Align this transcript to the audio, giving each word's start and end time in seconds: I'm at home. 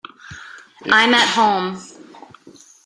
I'm 0.89 1.13
at 1.13 1.27
home. 1.27 1.77